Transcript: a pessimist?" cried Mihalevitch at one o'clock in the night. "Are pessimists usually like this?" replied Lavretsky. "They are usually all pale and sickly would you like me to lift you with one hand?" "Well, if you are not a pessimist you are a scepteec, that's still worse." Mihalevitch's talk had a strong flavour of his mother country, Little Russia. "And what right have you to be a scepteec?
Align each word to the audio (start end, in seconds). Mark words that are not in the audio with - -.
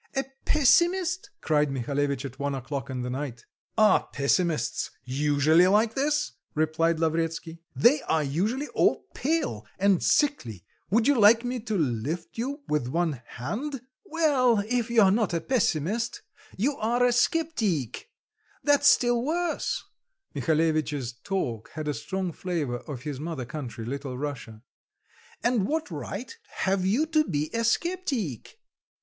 a 0.15 0.23
pessimist?" 0.45 1.29
cried 1.41 1.69
Mihalevitch 1.69 2.25
at 2.25 2.39
one 2.39 2.55
o'clock 2.55 2.89
in 2.89 3.03
the 3.03 3.09
night. 3.11 3.45
"Are 3.77 4.07
pessimists 4.11 4.89
usually 5.03 5.67
like 5.67 5.93
this?" 5.93 6.31
replied 6.55 6.99
Lavretsky. 6.99 7.61
"They 7.75 8.01
are 8.09 8.23
usually 8.23 8.67
all 8.69 9.05
pale 9.13 9.63
and 9.77 10.01
sickly 10.01 10.65
would 10.89 11.07
you 11.07 11.13
like 11.19 11.45
me 11.45 11.59
to 11.59 11.77
lift 11.77 12.35
you 12.35 12.63
with 12.67 12.87
one 12.87 13.21
hand?" 13.27 13.81
"Well, 14.03 14.63
if 14.67 14.89
you 14.89 15.03
are 15.03 15.11
not 15.11 15.35
a 15.35 15.39
pessimist 15.39 16.23
you 16.57 16.77
are 16.77 17.03
a 17.05 17.11
scepteec, 17.11 18.09
that's 18.63 18.87
still 18.87 19.21
worse." 19.23 19.83
Mihalevitch's 20.33 21.13
talk 21.23 21.69
had 21.75 21.87
a 21.87 21.93
strong 21.93 22.31
flavour 22.31 22.77
of 22.79 23.03
his 23.03 23.19
mother 23.19 23.45
country, 23.45 23.85
Little 23.85 24.17
Russia. 24.17 24.63
"And 25.43 25.67
what 25.67 25.91
right 25.91 26.35
have 26.63 26.83
you 26.87 27.05
to 27.05 27.23
be 27.23 27.51
a 27.53 27.63
scepteec? 27.63 28.57